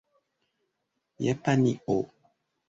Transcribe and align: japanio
japanio 1.25 2.01